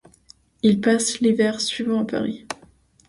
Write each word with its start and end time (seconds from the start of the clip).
Il 0.63 0.81
passe 0.81 1.19
l'hiver 1.19 1.61
suivant 1.61 1.99
à 2.01 2.05
Paris. 2.05 2.47